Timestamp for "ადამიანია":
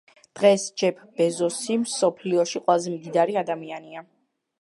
3.43-4.03